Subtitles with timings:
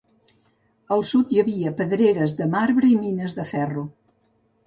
[0.95, 3.87] Al sud hi havia pedreres de marbre i mines de ferro.